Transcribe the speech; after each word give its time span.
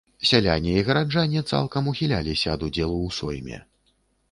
Сяляне 0.27 0.71
і 0.79 0.85
гараджане 0.87 1.43
цалкам 1.51 1.91
ухіляліся 1.93 2.47
ад 2.57 2.67
удзелу 2.71 2.97
ў 3.07 3.09
сойме. 3.21 3.63